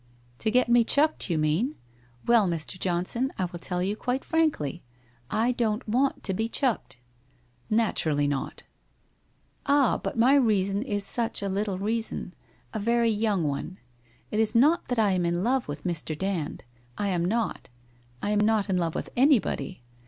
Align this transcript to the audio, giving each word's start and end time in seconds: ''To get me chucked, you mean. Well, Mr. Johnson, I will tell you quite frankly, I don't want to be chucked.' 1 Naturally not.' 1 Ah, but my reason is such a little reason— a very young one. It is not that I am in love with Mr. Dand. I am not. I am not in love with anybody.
''To 0.39 0.49
get 0.49 0.67
me 0.67 0.83
chucked, 0.83 1.29
you 1.29 1.37
mean. 1.37 1.75
Well, 2.25 2.47
Mr. 2.47 2.79
Johnson, 2.79 3.31
I 3.37 3.45
will 3.45 3.59
tell 3.59 3.83
you 3.83 3.95
quite 3.95 4.25
frankly, 4.25 4.81
I 5.29 5.51
don't 5.51 5.87
want 5.87 6.23
to 6.23 6.33
be 6.33 6.49
chucked.' 6.49 6.97
1 7.67 7.77
Naturally 7.77 8.27
not.' 8.27 8.63
1 9.67 9.77
Ah, 9.77 9.97
but 10.03 10.17
my 10.17 10.33
reason 10.33 10.81
is 10.81 11.05
such 11.05 11.43
a 11.43 11.49
little 11.49 11.77
reason— 11.77 12.33
a 12.73 12.79
very 12.79 13.11
young 13.11 13.43
one. 13.43 13.77
It 14.31 14.39
is 14.39 14.55
not 14.55 14.87
that 14.87 14.97
I 14.97 15.11
am 15.11 15.23
in 15.23 15.43
love 15.43 15.67
with 15.67 15.83
Mr. 15.83 16.17
Dand. 16.17 16.63
I 16.97 17.09
am 17.09 17.23
not. 17.23 17.69
I 18.23 18.31
am 18.31 18.39
not 18.39 18.71
in 18.71 18.77
love 18.77 18.95
with 18.95 19.11
anybody. 19.15 19.83